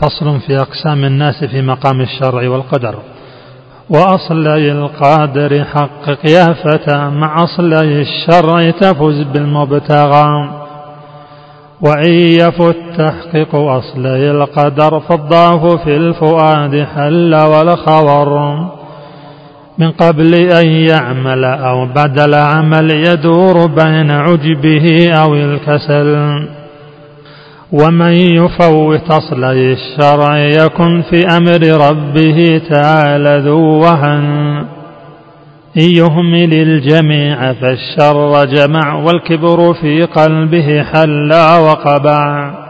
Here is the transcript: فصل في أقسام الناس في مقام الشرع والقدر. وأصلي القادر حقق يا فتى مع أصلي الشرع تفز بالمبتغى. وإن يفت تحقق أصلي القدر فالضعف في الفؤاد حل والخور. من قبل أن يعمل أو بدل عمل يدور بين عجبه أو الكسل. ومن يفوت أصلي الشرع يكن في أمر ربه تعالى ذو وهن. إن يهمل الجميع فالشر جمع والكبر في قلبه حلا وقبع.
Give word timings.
فصل 0.00 0.40
في 0.40 0.56
أقسام 0.56 1.04
الناس 1.04 1.44
في 1.44 1.62
مقام 1.62 2.00
الشرع 2.00 2.48
والقدر. 2.48 2.94
وأصلي 3.90 4.72
القادر 4.72 5.64
حقق 5.64 6.18
يا 6.30 6.46
فتى 6.52 7.10
مع 7.10 7.44
أصلي 7.44 8.02
الشرع 8.02 8.70
تفز 8.70 9.22
بالمبتغى. 9.22 10.50
وإن 11.80 12.12
يفت 12.12 12.76
تحقق 12.98 13.54
أصلي 13.54 14.30
القدر 14.30 15.00
فالضعف 15.00 15.82
في 15.84 15.96
الفؤاد 15.96 16.86
حل 16.94 17.34
والخور. 17.34 18.56
من 19.78 19.90
قبل 19.90 20.34
أن 20.34 20.66
يعمل 20.66 21.44
أو 21.44 21.86
بدل 21.86 22.34
عمل 22.34 22.90
يدور 22.90 23.66
بين 23.66 24.10
عجبه 24.10 25.10
أو 25.22 25.34
الكسل. 25.34 26.16
ومن 27.72 28.12
يفوت 28.12 29.10
أصلي 29.10 29.72
الشرع 29.72 30.38
يكن 30.38 31.02
في 31.10 31.26
أمر 31.36 31.88
ربه 31.90 32.60
تعالى 32.70 33.42
ذو 33.44 33.78
وهن. 33.78 34.56
إن 35.76 35.90
يهمل 35.96 36.54
الجميع 36.54 37.52
فالشر 37.52 38.44
جمع 38.44 38.94
والكبر 38.94 39.74
في 39.74 40.02
قلبه 40.02 40.82
حلا 40.82 41.58
وقبع. 41.58 42.65